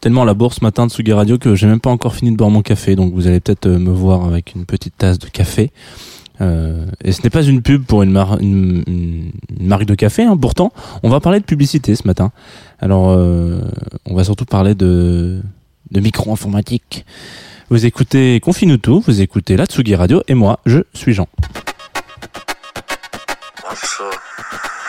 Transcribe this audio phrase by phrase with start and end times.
[0.00, 2.36] Tellement la bourse ce matin de Sugi Radio que j'ai même pas encore fini de
[2.36, 5.26] boire mon café, donc vous allez peut-être euh, me voir avec une petite tasse de
[5.28, 5.72] café.
[6.40, 10.36] Euh, et ce n'est pas une pub pour une, mar- une- marque de café, hein.
[10.36, 12.30] pourtant on va parler de publicité ce matin.
[12.78, 13.60] Alors euh,
[14.06, 15.42] on va surtout parler de,
[15.92, 17.04] micro-informatique.
[17.70, 18.40] Vous écoutez
[18.80, 21.26] tout, vous écoutez la Tsugi Radio et moi je suis Jean.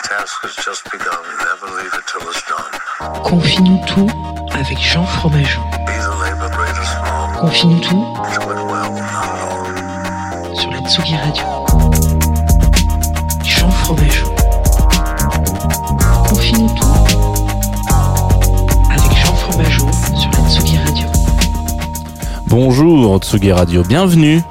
[0.08, 1.90] Task has just begun, never leave
[2.48, 2.89] done.
[3.00, 4.06] Confie-nous tout
[4.52, 5.60] avec Jean Fromageau.
[7.40, 8.04] Confie-nous tout
[10.52, 11.42] sur la Tsugi Radio.
[13.42, 14.26] Jean Fromageau.
[16.28, 16.86] Confie-nous tout
[18.90, 21.06] avec Jean Fromageau sur la Tsugi Radio.
[22.46, 24.42] Bonjour Tsugi Radio, bienvenue,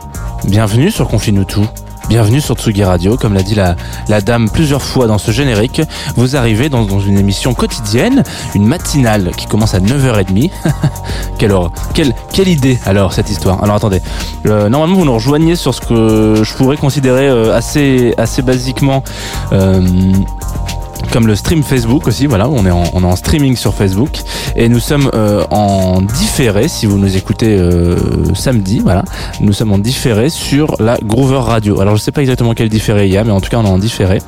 [0.45, 1.67] bienvenue sur Confine-nous tout.
[2.10, 3.76] Bienvenue sur Tsugi Radio, comme l'a dit la,
[4.08, 5.84] la dame plusieurs fois dans ce générique.
[6.16, 8.24] Vous arrivez dans, dans une émission quotidienne,
[8.56, 10.50] une matinale qui commence à 9h30.
[11.38, 11.72] quelle, horreur.
[11.94, 13.64] quelle, quelle idée alors cette histoire.
[13.64, 14.02] Alors attendez,
[14.48, 19.03] Euh, normalement vous nous rejoignez sur ce que je pourrais considérer euh, assez, assez basiquement
[19.52, 19.81] euh,
[21.12, 24.20] comme le stream Facebook aussi, voilà, on est en, on en streaming sur Facebook
[24.56, 27.96] et nous sommes euh, en différé, si vous nous écoutez euh,
[28.36, 29.04] samedi, voilà,
[29.42, 31.82] nous sommes en différé sur la Groover Radio.
[31.82, 33.66] Alors je sais pas exactement quel différé il y a, mais en tout cas on
[33.66, 34.20] est en différé.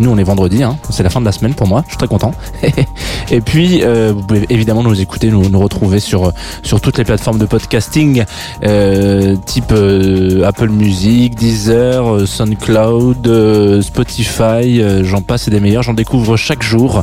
[0.00, 1.98] Nous on est vendredi, hein, c'est la fin de la semaine pour moi, je suis
[1.98, 2.32] très content.
[3.30, 6.32] et puis euh, vous pouvez évidemment nous écouter, nous, nous retrouver sur
[6.62, 8.24] sur toutes les plateformes de podcasting,
[8.64, 16.36] euh, type euh, Apple Music, Deezer, SoundCloud, Spotify, j'en passe et des meilleurs, j'en découvre
[16.36, 17.02] chaque jour.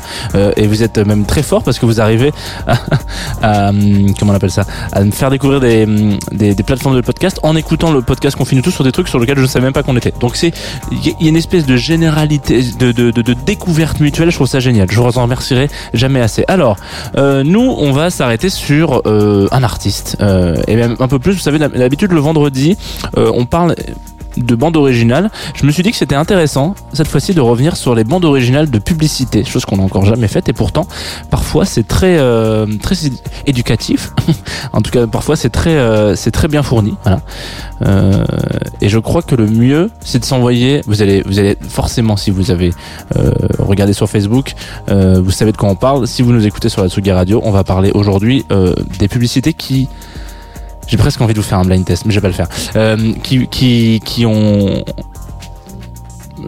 [0.57, 2.31] Et vous êtes même très fort parce que vous arrivez
[2.67, 2.77] à,
[3.41, 3.71] à,
[4.19, 5.85] comment on appelle ça, à me faire découvrir des,
[6.31, 9.19] des, plateformes de podcast en écoutant le podcast qu'on finit tous sur des trucs sur
[9.19, 10.13] lesquels je ne savais même pas qu'on était.
[10.19, 10.51] Donc c'est
[10.91, 14.89] il y a- une espèce de généralité, de, découverte mutuelle, je trouve ça génial.
[14.91, 16.43] Je vous en remercierai jamais assez.
[16.47, 16.77] Alors,
[17.17, 21.33] euh, nous, on va s'arrêter sur euh, un artiste euh, et même un peu plus.
[21.33, 22.77] Vous savez, d'hab- d'habitude le vendredi,
[23.15, 23.75] on parle
[24.37, 25.29] de bande originale.
[25.55, 28.69] Je me suis dit que c'était intéressant cette fois-ci de revenir sur les bandes originales
[28.69, 30.87] de publicité, chose qu'on n'a encore jamais faite et pourtant
[31.29, 34.11] parfois c'est très euh, très édu- éducatif.
[34.73, 36.95] en tout cas, parfois c'est très euh, c'est très bien fourni.
[37.03, 37.21] Voilà.
[37.85, 38.25] Euh,
[38.81, 40.81] et je crois que le mieux, c'est de s'envoyer.
[40.87, 42.73] Vous allez, vous allez forcément, si vous avez
[43.17, 44.53] euh, regardé sur Facebook,
[44.89, 46.07] euh, vous savez de quoi on parle.
[46.07, 49.53] Si vous nous écoutez sur la Tsugi Radio, on va parler aujourd'hui euh, des publicités
[49.53, 49.87] qui
[50.87, 52.47] j'ai presque envie de vous faire un blind test, mais je vais pas le faire.
[52.75, 54.83] Euh, qui, qui, qui ont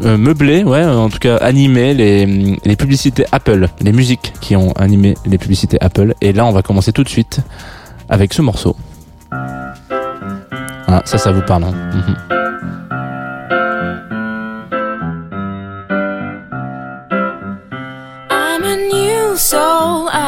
[0.04, 2.26] euh, meublé, ouais, en tout cas animé les,
[2.64, 6.14] les publicités Apple, les musiques qui ont animé les publicités Apple.
[6.22, 7.40] Et là, on va commencer tout de suite
[8.10, 8.76] avec ce morceau.
[10.90, 11.66] Ah, ça, ça vous parle.
[11.66, 11.74] Hein.
[11.94, 12.16] Mhm.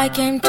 [0.02, 0.49] I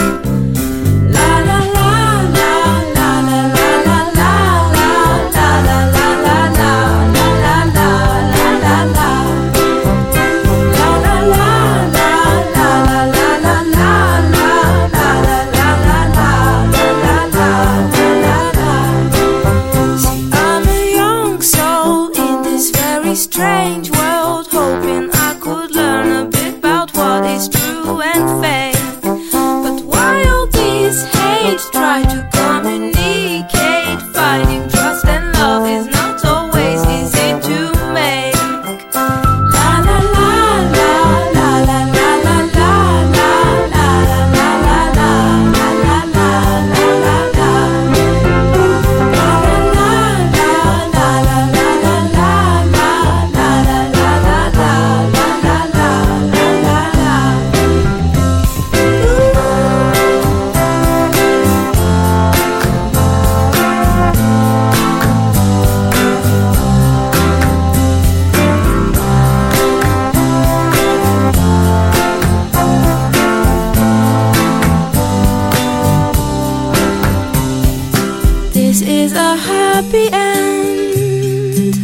[79.91, 81.75] Happy end.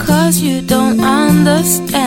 [0.00, 2.05] Cause you don't understand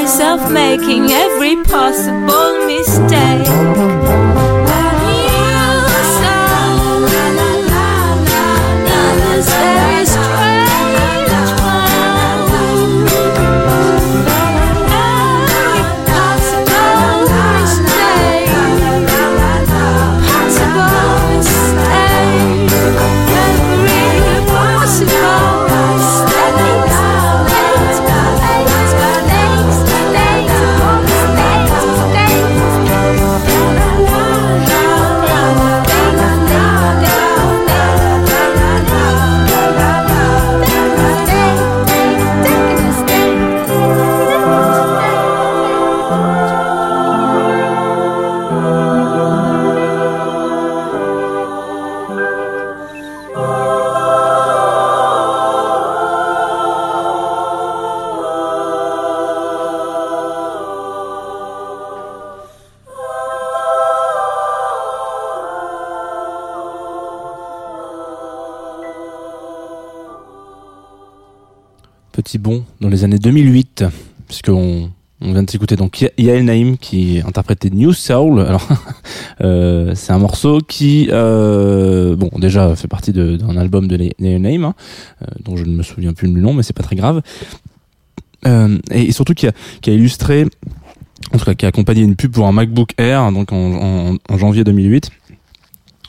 [0.00, 4.15] myself making every possible mistake.
[72.34, 73.84] Bond dans les années 2008,
[74.26, 74.90] puisqu'on
[75.20, 78.40] on vient de s'écouter donc Ya- Yael Naïm qui interprétait New Soul.
[78.40, 78.68] Alors,
[79.40, 84.64] euh, c'est un morceau qui, euh, bon, déjà fait partie d'un album de Yael Naïm,
[84.64, 84.74] hein,
[85.22, 87.22] euh, dont je ne me souviens plus du nom, mais c'est pas très grave.
[88.46, 89.52] Euh, et, surtout qui a,
[89.86, 90.46] illustré,
[91.32, 94.64] en tout cas qui a accompagné une pub pour un MacBook Air, donc en janvier
[94.64, 95.10] 2008.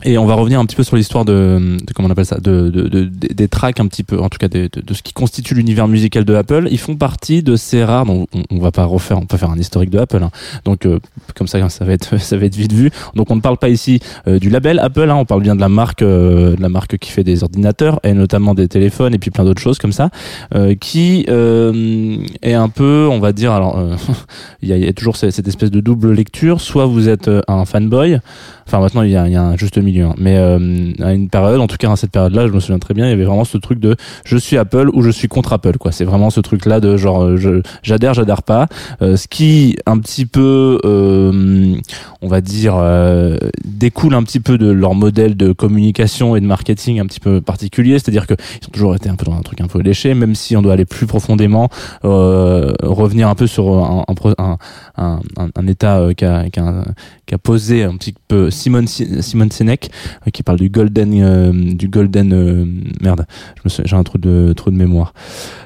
[0.04, 2.38] Et on va revenir un petit peu sur l'histoire de, de comment on appelle ça,
[2.38, 5.56] de, de, de- des- tracks un petit peu, en tout cas de, ce qui constitue
[5.56, 6.68] l'univers musical de Apple.
[6.70, 8.06] Ils font partie de ces rares.
[8.06, 10.22] Donc on, on va pas refaire, on peut faire un historique de Apple.
[10.22, 10.30] hein.
[10.66, 11.00] Donc euh,
[11.36, 12.92] comme ça, ça va être, ça va être vite vu.
[13.16, 15.10] Donc on ne parle pas ici euh, du label Apple.
[15.10, 18.00] Hein, on parle bien de la marque, euh, de la marque qui fait des ordinateurs
[18.04, 20.10] et notamment des téléphones et puis plein d'autres choses comme ça,
[20.54, 23.96] euh, qui euh, est un peu, on va dire, alors euh,
[24.62, 26.62] il y, y a toujours cette, espèce de double lecture.
[26.62, 28.20] Soit vous êtes un fanboy.
[28.68, 30.14] Enfin maintenant il y a, y a un juste hein.
[30.18, 32.94] mais euh, à une période, en tout cas à cette période-là, je me souviens très
[32.94, 33.96] bien, il y avait vraiment ce truc de
[34.26, 35.92] je suis Apple ou je suis contre Apple, quoi.
[35.92, 38.68] C'est vraiment ce truc-là de genre euh, j'adhère, j'adhère pas.
[39.02, 41.76] Euh, ce qui un petit peu, euh,
[42.22, 46.46] on va dire, euh, découle un petit peu de leur modèle de communication et de
[46.46, 49.42] marketing un petit peu particulier, c'est-à-dire que ils ont toujours été un peu dans un
[49.42, 51.70] truc un peu léché, même si on doit aller plus profondément,
[52.06, 54.06] euh, revenir un peu sur un,
[54.38, 55.20] un,
[55.56, 56.84] un, état qu'a qu'a
[57.26, 61.88] qu'a posé un petit peu Simon Simon Sinek euh, qui parle du golden euh, du
[61.88, 62.66] golden euh,
[63.02, 63.26] merde
[63.66, 65.14] j'ai un trou de trou de mémoire.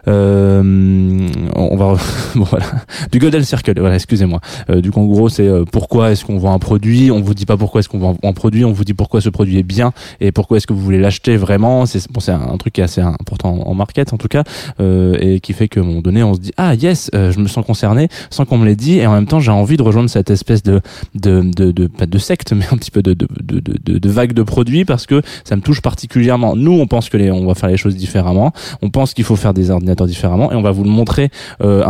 [0.07, 1.95] On va
[2.35, 2.65] bon voilà.
[3.11, 4.39] Du golden circle voilà excusez-moi.
[4.69, 7.11] Du coup en gros c'est pourquoi est-ce qu'on vend un produit?
[7.11, 9.29] On vous dit pas pourquoi est-ce qu'on vend un produit on vous dit pourquoi ce
[9.29, 11.85] produit est bien et pourquoi est-ce que vous voulez l'acheter vraiment.
[11.85, 14.43] C'est bon c'est un truc qui est assez important en market en tout cas
[14.79, 17.39] euh, et qui fait qu'à un moment donné on se dit ah yes euh, je
[17.39, 19.83] me sens concerné sans qu'on me l'ait dit et en même temps j'ai envie de
[19.83, 20.81] rejoindre cette espèce de
[21.15, 24.07] de de, de pas de secte mais un petit peu de de, de, de, de,
[24.07, 26.55] de vague de produits parce que ça me touche particulièrement.
[26.55, 28.53] Nous on pense que les on va faire les choses différemment.
[28.81, 31.29] On pense qu'il faut faire des ordinateurs différemment et on va vous le montrer
[31.61, 31.83] euh,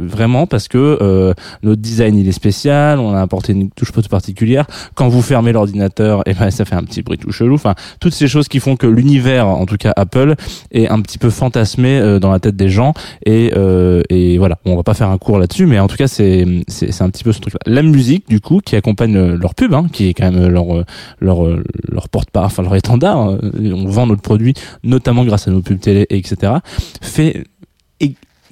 [0.00, 2.98] vraiment parce que euh, notre design il est spécial.
[2.98, 4.66] On a apporté une touche particulière.
[4.94, 7.54] Quand vous fermez l'ordinateur et ben ça fait un petit bruit tout chelou.
[7.54, 10.34] Enfin toutes ces choses qui font que l'univers en tout cas Apple
[10.70, 12.94] est un petit peu fantasmé euh, dans la tête des gens.
[13.26, 14.58] Et euh, et voilà.
[14.64, 17.24] On va pas faire un cours là-dessus mais en tout cas c'est c'est un petit
[17.24, 20.08] peu ce truc là la musique du coup qui accompagne euh, leur pub hein, qui
[20.08, 20.84] est quand même leur euh,
[21.20, 21.51] leur euh,
[21.88, 23.38] leur porte pas enfin leur étendard hein.
[23.54, 26.54] on vend notre produit notamment grâce à nos pubs télé et etc
[27.00, 27.44] fait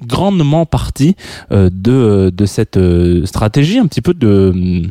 [0.05, 1.15] grandement partie
[1.51, 4.83] euh, de de cette euh, stratégie un petit peu de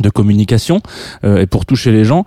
[0.00, 0.80] de communication
[1.24, 2.24] euh, et pour toucher les gens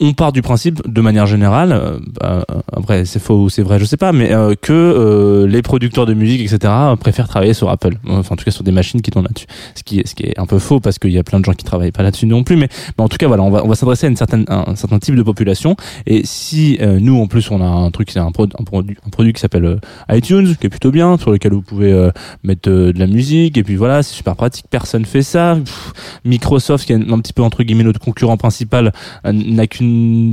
[0.00, 3.78] on part du principe, de manière générale, euh, bah, après c'est faux ou c'est vrai,
[3.78, 7.68] je sais pas, mais euh, que euh, les producteurs de musique, etc., préfèrent travailler sur
[7.70, 9.46] Apple, enfin en tout cas sur des machines qui tournent là-dessus.
[9.76, 11.44] Ce qui, est, ce qui est un peu faux parce qu'il y a plein de
[11.44, 13.64] gens qui travaillent pas là-dessus non plus, mais, mais en tout cas voilà, on va,
[13.64, 15.76] on va s'adresser à une certaine, un, certain type de population.
[16.06, 18.96] Et si euh, nous en plus on a un truc, c'est un, pro- un produit,
[19.06, 19.76] un produit qui s'appelle euh,
[20.10, 22.10] iTunes, qui est plutôt bien, sur lequel vous pouvez euh,
[22.42, 25.56] mettre de la musique, et puis voilà, c'est super pratique, personne fait ça.
[26.24, 28.92] Microsoft, qui est un, un petit peu entre guillemets notre concurrent principal,
[29.24, 29.83] n'a qu'une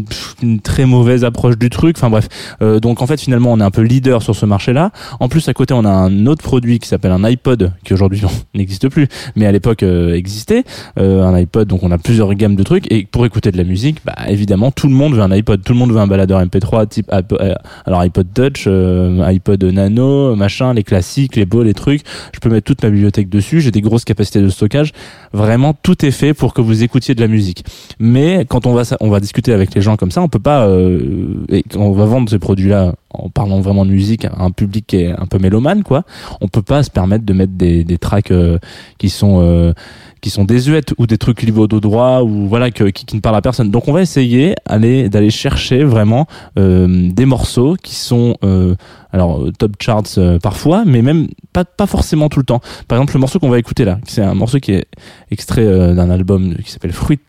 [0.08, 1.98] pff, une très mauvaise approche du truc.
[1.98, 2.28] Enfin bref,
[2.62, 4.92] Euh, donc en fait finalement on est un peu leader sur ce marché-là.
[5.20, 8.22] En plus à côté on a un autre produit qui s'appelle un iPod qui aujourd'hui
[8.56, 10.64] n'existe plus, mais à l'époque euh, existait.
[11.00, 13.64] Euh, un iPod donc on a plusieurs gammes de trucs et pour écouter de la
[13.64, 16.40] musique, bah évidemment tout le monde veut un iPod, tout le monde veut un baladeur
[16.44, 17.54] MP3 type App- euh,
[17.86, 22.02] alors iPod Touch, euh, iPod Nano, machin, les classiques, les beaux, les trucs.
[22.34, 23.62] Je peux mettre toute ma bibliothèque dessus.
[23.62, 24.92] J'ai des grosses capacités de stockage.
[25.34, 27.64] Vraiment tout est fait pour que vous écoutiez de la musique.
[28.00, 30.68] Mais quand on va on va discuter avec les gens comme ça, on peut pas
[30.68, 34.86] euh, et on va vendre ces produits-là en parlant vraiment de musique à un public
[34.88, 36.04] qui est un peu mélomane quoi.
[36.42, 38.58] On peut pas se permettre de mettre des des tracks euh,
[38.98, 39.74] qui sont euh,
[40.22, 42.84] qui sont désuètes ou des trucs livrés au dos droit ou voilà qui,
[43.16, 43.72] ne parlent à personne.
[43.72, 48.76] Donc on va essayer aller d'aller chercher vraiment euh, des morceaux qui sont euh,
[49.12, 52.62] alors top charts euh, parfois, mais même pas pas forcément tout le temps.
[52.88, 54.86] Par exemple le morceau qu'on va écouter là, c'est un morceau qui est
[55.32, 57.20] extrait d'un album qui s'appelle Fruit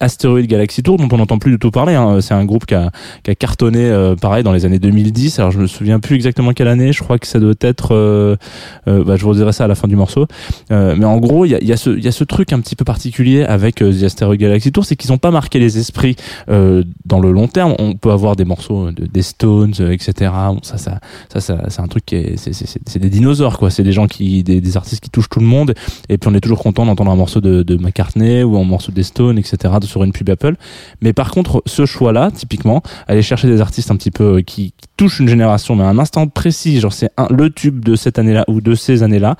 [0.00, 1.94] Asteroid Galaxy Tour dont on n'entend plus du tout parler.
[1.94, 2.20] Hein.
[2.20, 2.90] C'est un groupe qui a,
[3.38, 5.38] cartonné pareil dans les années 2010.
[5.40, 6.92] Alors je me souviens plus exactement quelle année.
[6.92, 8.38] Je crois que ça doit être.
[8.86, 10.26] bah, je vous dirai ça à la fin du morceau.
[10.70, 13.42] Mais en gros, il y, a ce- y a ce truc un petit peu particulier
[13.44, 16.16] avec euh, The Asteroid Galaxy Tour, c'est qu'ils n'ont pas marqué les esprits
[16.48, 17.74] euh, dans le long terme.
[17.78, 20.30] On peut avoir des morceaux de, des Stones, euh, etc.
[20.48, 23.70] Bon, ça, ça, ça, c'est un truc qui est, c'est, c'est, c'est- des dinosaures, quoi.
[23.70, 25.74] C'est des gens qui, des, des artistes qui touchent tout le monde.
[26.08, 28.92] Et puis on est toujours content d'entendre un morceau de, de McCartney ou un morceau
[28.92, 29.74] des Stones, etc.
[29.84, 30.54] sur une pub Apple.
[31.00, 34.72] Mais par contre, ce choix-là, typiquement, aller chercher des artistes un petit peu euh, qui
[34.96, 38.44] touchent une génération, mais à un instant précis, genre c'est le tube de cette année-là
[38.48, 39.36] ou de ces années-là,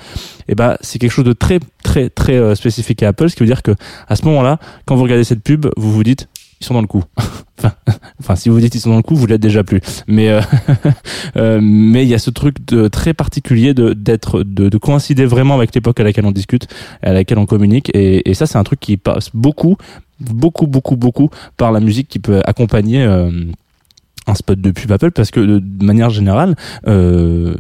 [0.49, 3.41] et ben c'est quelque chose de très très très euh, spécifique à Apple, ce qui
[3.41, 3.73] veut dire que
[4.09, 6.29] à ce moment-là, quand vous regardez cette pub, vous vous dites
[6.61, 7.03] ils sont dans le coup.
[7.59, 7.73] enfin,
[8.21, 9.81] enfin, si vous dites ils sont dans le coup, vous l'êtes déjà plus.
[10.07, 10.41] Mais euh,
[11.37, 15.27] euh, mais il y a ce truc de très particulier de d'être de, de coïncider
[15.27, 16.69] vraiment avec l'époque à laquelle on discute,
[17.03, 19.77] à laquelle on communique, et, et ça c'est un truc qui passe beaucoup,
[20.21, 23.03] beaucoup, beaucoup, beaucoup par la musique qui peut accompagner.
[23.03, 23.31] euh,
[24.27, 26.55] un spot de pub Apple parce que de, manière générale
[26.87, 27.55] euh,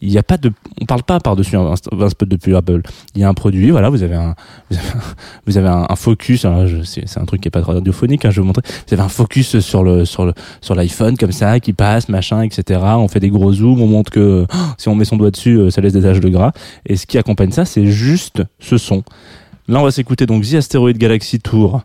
[0.00, 2.82] il n'y a pas de on parle pas par dessus un, spot de pub Apple.
[3.14, 4.34] Il y a un produit voilà vous avez un
[4.70, 5.00] vous avez un,
[5.46, 6.46] vous avez un, un focus
[6.84, 8.62] c'est c'est un truc qui est pas très radiophonique hein, je vais vous montrer.
[8.86, 12.42] Vous avez un focus sur le sur le sur l'iPhone comme ça qui passe machin
[12.42, 15.30] etc on fait des gros zooms on montre que oh, si on met son doigt
[15.30, 16.52] dessus euh, ça laisse des taches de gras.
[16.86, 19.02] Et ce qui accompagne ça c'est juste ce son.
[19.68, 21.82] Là on va s'écouter donc The Asteroid Galaxy Tour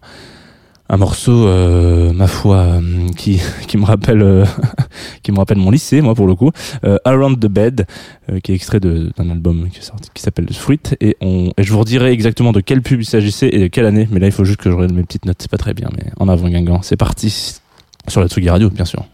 [0.90, 4.46] un morceau euh, ma foi euh, qui qui me rappelle euh,
[5.24, 6.52] qui me rappelle mon lycée moi pour le coup
[7.06, 7.88] Around the Bed
[8.44, 10.80] qui est extrait d'un album qui, est s'appelle Fruit.
[11.02, 13.86] Et on et je vous redirai exactement de quelle pub il s'agissait et de quelle
[13.86, 15.38] année mais là il faut juste que je regarde mes petites notes.
[15.40, 16.82] C'est pas très bien mais en avant Guingamp.
[16.82, 17.60] C'est parti
[18.08, 19.06] sur la Tsugi Radio bien sûr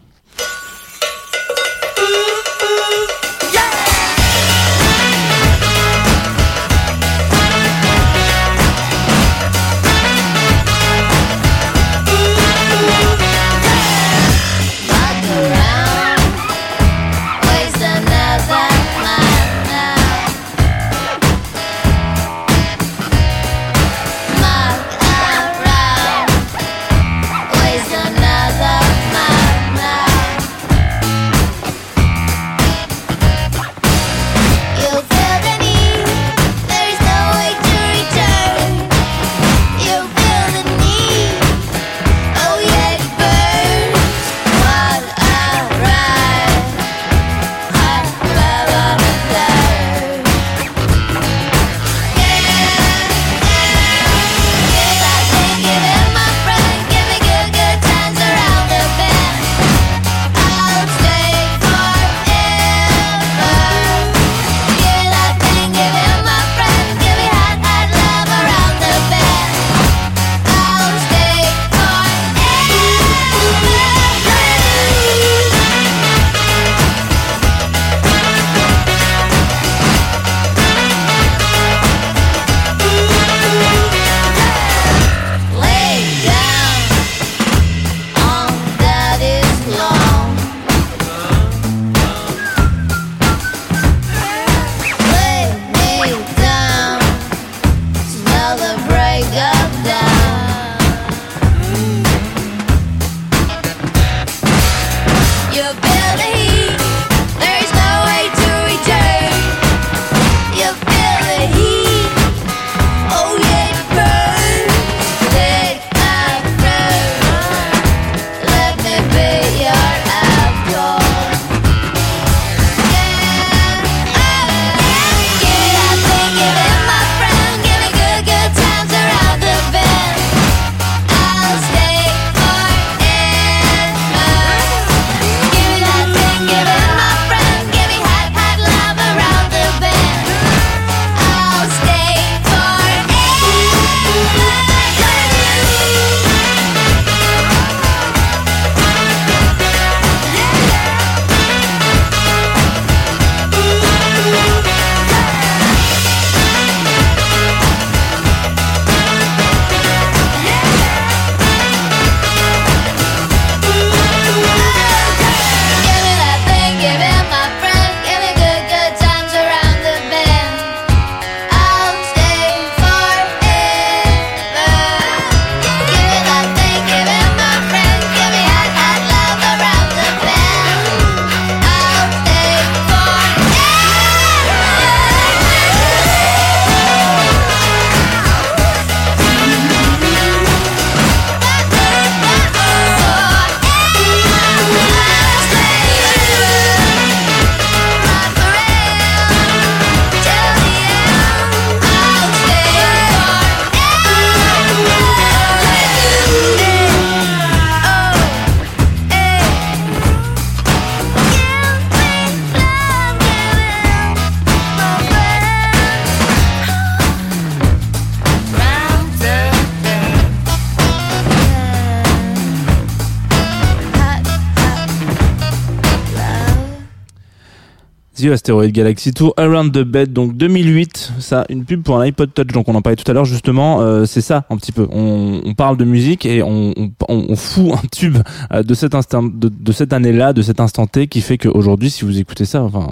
[228.20, 231.12] The Asteroid Galaxy Tour Around the Bed, donc 2008.
[231.18, 232.48] Ça, une pub pour un iPod Touch.
[232.48, 233.80] Donc on en parlait tout à l'heure justement.
[233.80, 234.86] Euh, c'est ça un petit peu.
[234.92, 238.18] On, on parle de musique et on, on, on fout un tube
[238.52, 241.90] euh, de cet instant, de, de cette année-là, de cet instant T, qui fait qu'aujourd'hui,
[241.90, 242.88] si vous écoutez ça, enfin,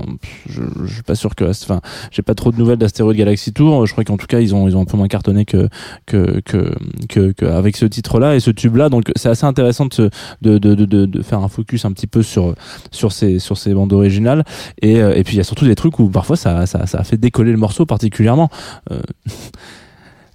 [0.49, 3.87] je, je suis pas sûr que, enfin, j'ai pas trop de nouvelles d'Asteroid Galaxy Tour.
[3.87, 5.69] Je crois qu'en tout cas, ils ont, ils ont un peu moins cartonné que
[6.07, 6.75] que que,
[7.09, 8.89] que, que avec ce titre-là et ce tube-là.
[8.89, 10.11] Donc c'est assez intéressant de,
[10.43, 12.55] de, de, de, de faire un focus un petit peu sur
[12.91, 14.45] sur ces sur ces bandes originales.
[14.81, 17.05] Et, euh, et puis il y a surtout des trucs où parfois ça, ça, a
[17.05, 18.51] fait décoller le morceau particulièrement.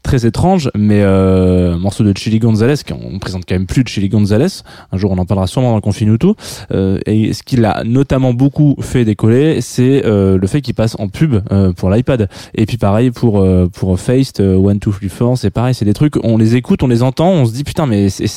[0.04, 4.10] Très étrange, mais euh, morceau de Chili Gonzalez, on présente quand même plus de Chili
[4.10, 4.48] Gonzalez.
[4.92, 6.36] Un jour, on en parlera sûrement dans le Confinuto.
[6.72, 10.98] Euh, et ce qu'il a notamment beaucoup fait décoller, c'est euh, le fait qu'il passe
[11.00, 12.28] en pub euh, pour l'iPad.
[12.54, 15.86] Et puis pareil pour euh, pour Faced, euh, One Two Three Four, c'est pareil, c'est
[15.86, 16.18] des trucs.
[16.24, 18.28] On les écoute, on les entend, on se dit putain, mais c'est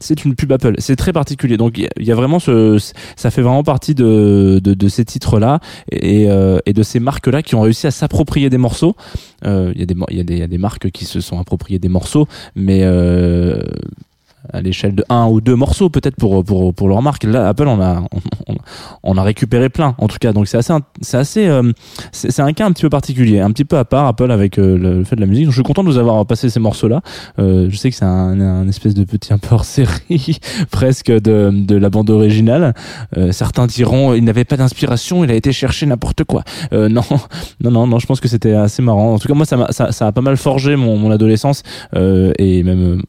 [0.00, 0.74] c'est une pub Apple.
[0.78, 1.56] C'est très particulier.
[1.56, 2.78] Donc il y a- vraiment ce,
[3.16, 6.98] ça fait vraiment partie de de, de ces titres là et euh, et de ces
[6.98, 8.96] marques là qui ont réussi à s'approprier des morceaux.
[9.44, 11.88] Il y a des il y y a des marques qui se sont appropriées des
[11.88, 13.60] morceaux, mais euh,
[14.52, 17.24] à l'échelle de un ou deux morceaux peut-être pour pour pour leur marque.
[17.24, 18.02] Là Apple on a
[18.48, 18.54] on,
[19.02, 20.32] on a récupéré plein en tout cas.
[20.32, 21.72] Donc c'est assez c'est assez euh,
[22.12, 24.76] c'est un cas un petit peu particulier un petit peu à part Apple avec euh,
[24.76, 25.46] le, fait de la musique.
[25.46, 27.00] Je suis content de vous avoir passé ces morceaux là
[27.38, 30.38] euh, je sais que c'est un, un espèce de petit un peu hors série
[30.70, 32.74] presque de de la bande originale.
[33.16, 36.44] Euh, certains diront il n'avait pas d'inspiration il a été chercher n'importe quoi.
[36.72, 37.02] Euh, non
[37.60, 39.14] non non non je pense que c'était assez marrant.
[39.14, 41.62] En tout cas moi ça ça, ça a pas mal forgé mon, mon adolescence
[41.94, 43.02] et même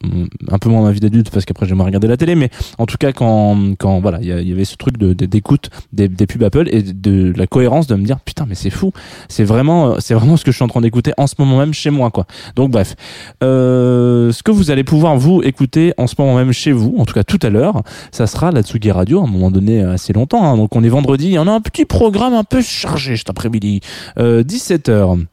[0.50, 2.34] un peu moins ma vie parce qu'après j'aimerais regarder la télé.
[2.34, 5.70] Mais en tout cas quand quand voilà il y, avait ce truc de de- d'écoute
[5.92, 8.92] des, des pubs Apple et de la cohérence de me dire putain mais c'est fou.
[9.28, 11.74] C'est vraiment c'est vraiment ce que je suis en train d'écouter en ce moment même
[11.74, 12.26] chez moi quoi.
[12.56, 12.94] Donc bref.
[13.42, 17.04] Euh, ce que vous allez pouvoir vous écouter en ce moment même chez vous en
[17.04, 17.82] tout cas tout à l'heure
[18.12, 20.56] ça sera la Tsugi Radio à un moment donné euh, assez longtemps hein.
[20.56, 23.80] donc on est vendredi en a un petit programme un peu chargé cet après-midi
[24.18, 25.24] euh, 17h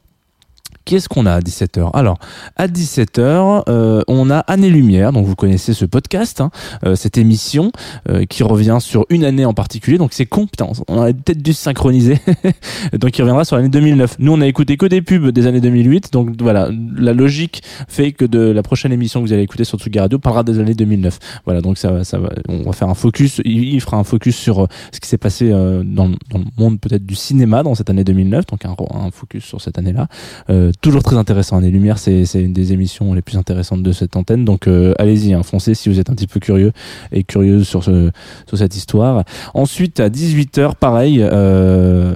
[0.84, 2.18] Qu'est-ce qu'on a à 17h Alors,
[2.56, 6.50] à 17h, euh, on a Année Lumière, donc vous connaissez ce podcast, hein,
[6.84, 7.72] euh, cette émission
[8.08, 11.42] euh, qui revient sur une année en particulier, donc c'est con, putain, on aurait peut-être
[11.42, 12.18] dû se synchroniser,
[12.92, 14.16] donc il reviendra sur l'année 2009.
[14.18, 18.12] Nous, on a écouté que des pubs des années 2008, donc voilà, la logique fait
[18.12, 20.74] que de la prochaine émission que vous allez écouter sur Tsugi Radio parlera des années
[20.74, 21.18] 2009.
[21.44, 24.64] Voilà, donc ça, ça va, on va faire un focus, il, fera un focus sur
[24.64, 27.90] euh, ce qui s'est passé euh, dans, dans le monde peut-être du cinéma dans cette
[27.90, 30.08] année 2009, donc un, un focus sur cette année-là.
[30.50, 31.60] Euh, toujours très intéressant.
[31.60, 34.44] Les Lumières, c'est une des émissions les plus intéressantes de cette antenne.
[34.44, 36.72] Donc euh, allez-y, hein, foncez si vous êtes un petit peu curieux
[37.10, 38.10] et curieuse sur, ce,
[38.46, 39.24] sur cette histoire.
[39.54, 42.14] Ensuite, à 18h, pareil, euh,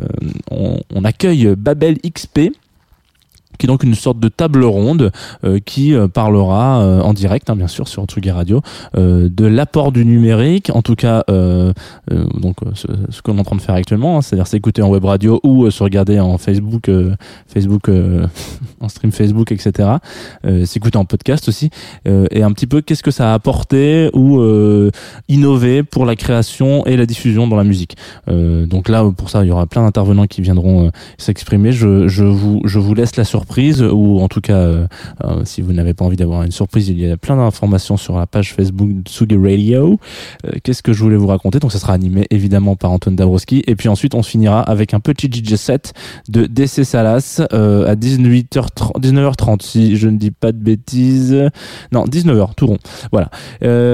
[0.50, 2.50] on, on accueille Babel XP
[3.58, 5.12] qui est donc une sorte de table ronde
[5.44, 8.60] euh, qui euh, parlera euh, en direct, hein, bien sûr, sur Tsugi Radio,
[8.96, 11.72] euh, de l'apport du numérique, en tout cas, euh,
[12.12, 14.88] euh, donc ce, ce qu'on est en train de faire actuellement, hein, c'est-à-dire s'écouter en
[14.88, 16.90] web radio ou se regarder en Facebook,
[17.46, 17.90] Facebook,
[18.80, 19.88] en stream Facebook, etc.
[20.64, 21.70] S'écouter en podcast aussi,
[22.06, 24.40] et un petit peu qu'est-ce que ça a apporté ou
[25.28, 27.96] innové pour la création et la diffusion dans la musique?
[28.26, 31.72] Donc là, pour ça, il y aura plein d'intervenants qui viendront s'exprimer.
[31.72, 33.45] Je, je vous, je vous laisse la surprise,
[33.92, 34.86] ou en tout cas, euh,
[35.24, 38.18] euh, si vous n'avez pas envie d'avoir une surprise, il y a plein d'informations sur
[38.18, 39.98] la page Facebook Tsugi Radio.
[40.44, 41.58] Euh, Qu'est-ce que je voulais vous raconter?
[41.58, 43.62] Donc ça sera animé évidemment par Antoine Dabrowski.
[43.66, 45.92] Et puis ensuite, on se finira avec un petit DJ set
[46.28, 51.50] de DC Salas euh, à 18h30, 19h30, si je ne dis pas de bêtises.
[51.92, 52.78] Non, 19h, tout rond.
[53.12, 53.30] Voilà.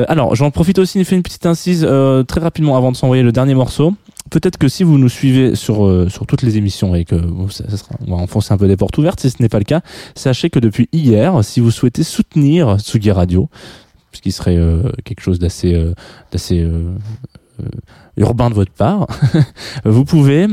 [0.09, 1.87] Alors, j'en profite aussi de faire une petite incise
[2.29, 3.95] très rapidement avant de s'envoyer le dernier morceau.
[4.33, 7.51] Peut-être que si vous nous suivez sur euh, sur toutes les émissions et que bon,
[7.51, 9.59] ça, ça sera, on va enfoncer un peu des portes ouvertes, si ce n'est pas
[9.59, 9.83] le cas,
[10.15, 13.51] sachez que depuis hier, si vous souhaitez soutenir Tsugi Radio,
[14.13, 15.93] ce qui serait euh, quelque chose d'assez euh,
[16.31, 16.67] d'assez
[18.17, 19.07] urbain de votre part,
[19.85, 20.47] vous pouvez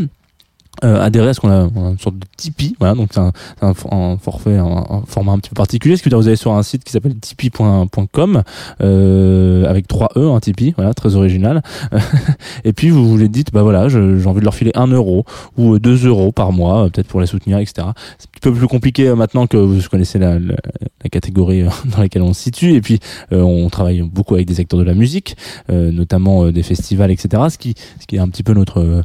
[0.83, 3.73] euh, adhérer à ce qu'on a, une sorte de Tipeee, voilà, donc c'est un, un,
[3.91, 5.97] un forfait, un, un format un petit peu particulier.
[5.97, 8.43] Ce que vous allez sur un site qui s'appelle tipeee.com
[8.81, 11.61] euh, avec 3 E, un Tipeee, voilà, très original.
[12.63, 15.25] et puis vous vous les dites, bah voilà, j'ai envie de leur filer 1 euro
[15.57, 17.87] ou 2 euros par mois, euh, peut-être pour les soutenir, etc.
[18.17, 20.55] C'est un petit peu plus compliqué euh, maintenant que vous connaissez la, la,
[21.03, 22.73] la catégorie euh, dans laquelle on se situe.
[22.73, 22.99] Et puis
[23.31, 25.35] euh, on travaille beaucoup avec des acteurs de la musique,
[25.71, 27.43] euh, notamment euh, des festivals, etc.
[27.49, 29.01] Ce qui, ce qui est un petit peu notre euh,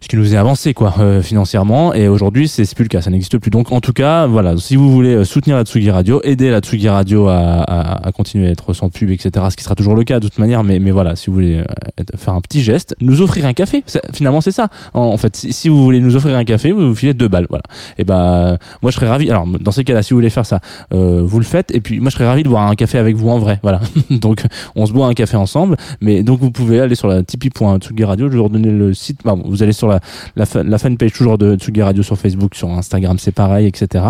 [0.00, 1.94] ce qui nous est avancé quoi euh, financièrement.
[1.94, 3.50] Et aujourd'hui c'est plus le cas ça n'existe plus.
[3.50, 6.60] Donc en tout cas voilà si vous voulez euh, soutenir la Tsugi Radio aider la
[6.60, 9.94] Tsugi Radio à, à, à continuer à être sans pub etc ce qui sera toujours
[9.94, 10.64] le cas de toute manière.
[10.64, 13.84] Mais mais voilà si vous voulez euh, faire un petit geste nous offrir un café.
[14.12, 14.68] Finalement c'est ça.
[14.94, 17.46] En, fait si, si vous voulez nous offrir un café vous vous filez deux balles
[17.48, 17.64] voilà.
[17.98, 19.30] Et ben moi je serais ravi.
[19.30, 20.60] Alors dans ces cas-là si vous voulez faire ça
[20.94, 21.74] euh, vous le faites.
[21.74, 23.80] Et puis moi je serais ravi de boire un café avec vous en vrai voilà.
[24.10, 24.42] Donc
[24.76, 25.76] on se boit un café ensemble.
[26.00, 28.26] Mais donc vous pouvez aller sur la tipeee.tsugi radio.
[28.26, 29.20] Je vais vous redonner le site.
[29.44, 30.00] Vous allez sur la,
[30.36, 34.04] la, fa- la fanpage toujours de Tsugi Radio sur Facebook, sur Instagram, c'est pareil, etc.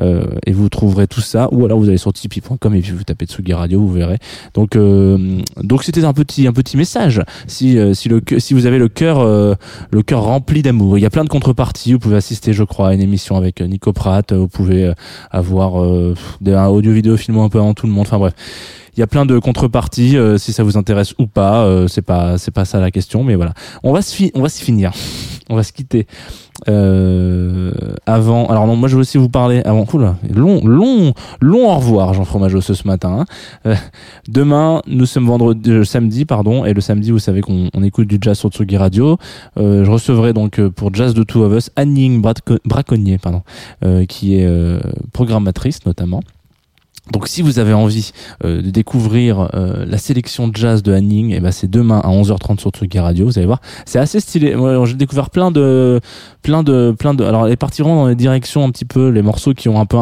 [0.00, 1.48] Euh, et vous trouverez tout ça.
[1.52, 4.18] Ou alors vous allez sur tipeee.com et puis vous tapez Tsugi Radio, vous verrez.
[4.54, 7.22] Donc, euh, donc c'était un petit, un petit message.
[7.46, 9.54] Si, euh, si le, si vous avez le cœur, euh,
[9.90, 11.92] le cœur rempli d'amour, il y a plein de contreparties.
[11.92, 14.32] Vous pouvez assister, je crois, à une émission avec euh, Nico Pratt.
[14.32, 14.94] Vous pouvez euh,
[15.30, 16.14] avoir euh,
[16.46, 18.06] un audio vidéo filmant un peu avant tout le monde.
[18.06, 18.34] Enfin bref.
[18.96, 21.64] Il y a plein de contreparties euh, si ça vous intéresse ou pas.
[21.64, 23.52] euh, c'est pas c'est pas ça la question, mais voilà.
[23.82, 24.92] On va se on va se finir.
[25.48, 26.08] On va se quitter.
[26.68, 27.70] Euh,
[28.06, 29.86] avant, alors non, moi je veux aussi vous parler avant.
[29.92, 33.20] Oula, long, long, long au revoir, Jean Fromageau ce matin.
[33.20, 33.24] hein.
[33.66, 33.74] Euh,
[34.28, 38.08] demain, nous sommes vendredi, euh, samedi, pardon, et le samedi, vous savez qu'on on écoute
[38.08, 39.18] du jazz sur Tsugi Radio.
[39.56, 43.42] Euh, je recevrai donc pour Jazz de Two of Us Anning Braco- Braconnier, pardon,
[44.08, 44.48] qui est
[45.12, 46.22] programmatrice notamment.
[47.12, 48.10] Donc si vous avez envie
[48.44, 52.58] euh, de découvrir euh, la sélection jazz de Hanning, et ben c'est demain à 11h30
[52.58, 54.56] sur Tsugi Radio, vous allez voir, c'est assez stylé.
[54.56, 56.00] Moi j'ai découvert plein de
[56.42, 59.08] plein de plein de alors elle est partie vraiment dans les directions un petit peu
[59.08, 59.98] les morceaux qui ont un peu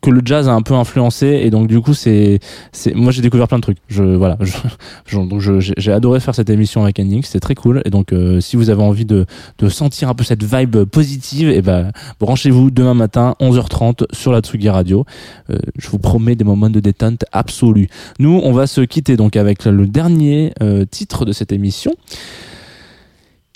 [0.00, 2.38] que le jazz a un peu influencé et donc du coup c'est
[2.72, 3.78] c'est moi j'ai découvert plein de trucs.
[3.88, 4.52] Je voilà, je,
[5.06, 7.90] je- donc je- j'ai j'ai adoré faire cette émission avec Hanning, c'était très cool et
[7.90, 9.26] donc euh, si vous avez envie de
[9.58, 14.40] de sentir un peu cette vibe positive et ben branchez-vous demain matin 11h30 sur la
[14.40, 15.04] Tsugi Radio.
[15.50, 17.88] Euh, je vous promets des moments de détente absolue.
[18.18, 21.92] Nous, on va se quitter donc avec le dernier euh, titre de cette émission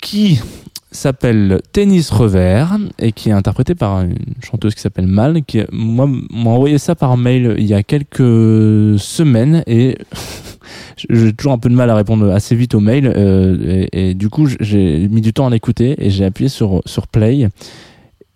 [0.01, 0.39] qui
[0.89, 6.07] s'appelle Tennis Revers et qui est interprété par une chanteuse qui s'appelle Mal qui moi
[6.07, 9.97] m'a envoyé ça par mail il y a quelques semaines et
[11.09, 14.13] j'ai toujours un peu de mal à répondre assez vite aux mails euh, et, et
[14.13, 17.49] du coup j'ai mis du temps à l'écouter et j'ai appuyé sur sur play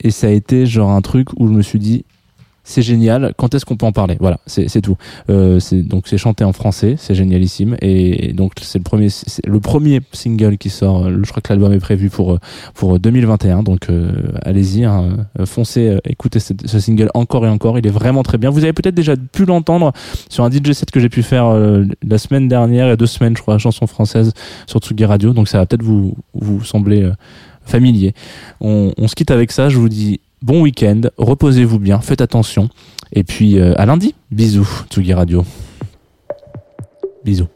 [0.01, 2.03] et ça a été genre un truc où je me suis dit
[2.69, 3.33] c'est génial.
[3.35, 4.15] Quand est-ce qu'on peut en parler?
[4.19, 4.95] Voilà, c'est tout.
[5.31, 7.75] Euh, donc c'est chanté en français, c'est génialissime.
[7.81, 9.07] Et donc c'est le premier,
[9.43, 11.07] le premier single qui sort.
[11.07, 12.39] Euh, Je crois que l'album est prévu pour euh,
[12.75, 13.63] pour 2021.
[13.63, 14.11] Donc euh,
[14.43, 17.79] allez-y, hein, euh, foncez, euh, écoutez ce, single encore et encore.
[17.79, 18.51] Il est vraiment très bien.
[18.51, 19.91] Vous avez peut-être déjà pu l'entendre
[20.29, 23.35] sur un DJ set que j'ai pu faire euh, la semaine dernière, a deux semaines,
[23.35, 24.31] je crois, chanson française
[24.67, 25.33] sur Tsugi Radio.
[25.33, 27.13] Donc ça va peut-être vous vous sembler euh,
[27.63, 28.13] familier.
[28.61, 29.69] On, on se quitte avec ça.
[29.69, 32.69] Je vous dis bon week-end, reposez-vous bien, faites attention.
[33.13, 34.15] Et puis euh, à lundi.
[34.31, 35.43] Bisous, Tsugi Radio.
[37.25, 37.47] Bisous.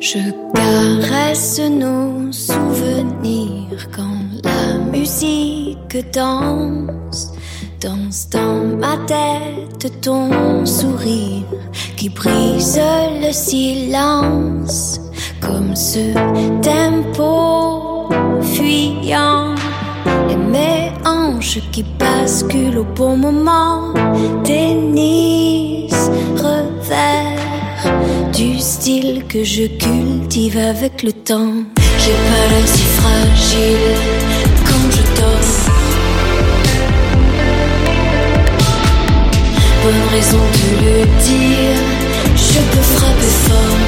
[0.00, 0.18] Je
[0.54, 7.32] caresse nos souvenirs quand la musique danse.
[7.80, 11.44] Danse dans ma tête ton sourire
[11.96, 12.80] qui brise
[13.20, 15.00] le silence
[15.40, 16.12] comme ce
[16.62, 18.08] tempo
[18.40, 19.54] fuyant
[20.30, 23.94] et mes hanches qui basculent au bon moment.
[24.44, 25.94] Tennis,
[26.36, 27.40] revers,
[28.32, 31.54] du style que je cultive avec le temps.
[31.98, 33.96] J'ai pas l'air si fragile
[34.66, 35.52] quand je dors.
[39.84, 41.80] Bonne raison de le dire,
[42.36, 43.80] je peux frapper fort.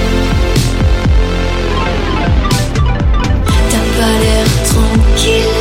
[3.71, 5.57] T'as pas l'air tranquille,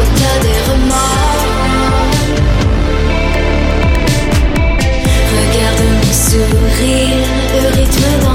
[0.00, 2.16] quoi t'as des remords.
[5.36, 7.28] Regarde mon sourire,
[7.62, 8.29] le rythme dans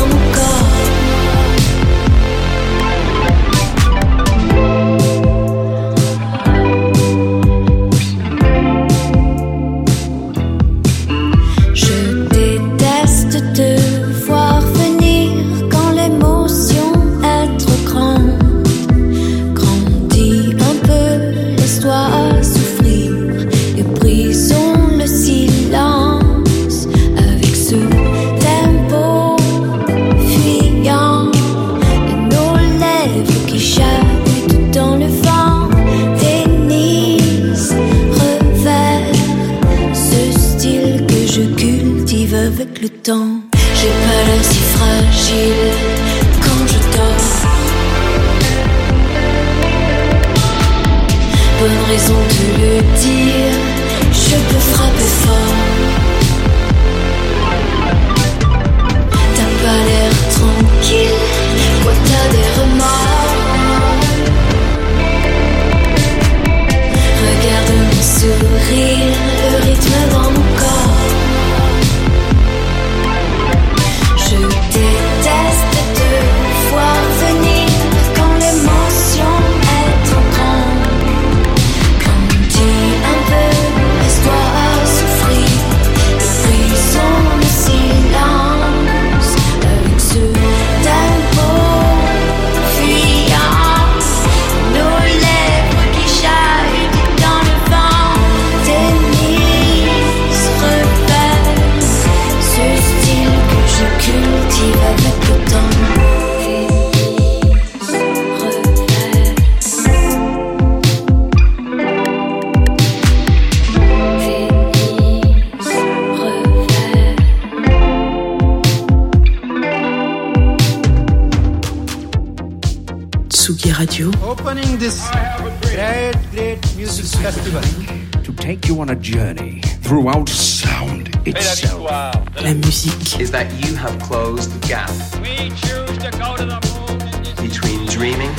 [133.35, 134.89] that you have closed the gap
[135.21, 136.97] We choose to go to the moon
[137.45, 138.31] between dreaming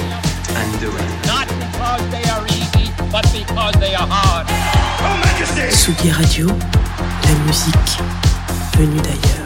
[0.61, 1.09] and doing.
[1.29, 4.47] not because they are easy, but because they are hard.
[4.49, 5.21] Oh,
[5.69, 6.47] Tsugi Radio.
[6.47, 7.93] La musique
[8.79, 9.46] venue d'ailleurs.